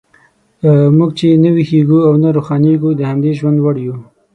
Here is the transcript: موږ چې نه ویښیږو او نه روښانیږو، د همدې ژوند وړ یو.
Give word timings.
موږ 0.97 1.11
چې 1.19 1.27
نه 1.43 1.49
ویښیږو 1.55 1.99
او 2.07 2.13
نه 2.23 2.29
روښانیږو، 2.37 2.89
د 2.95 3.01
همدې 3.09 3.31
ژوند 3.39 3.57
وړ 3.61 3.75
یو. 3.87 3.97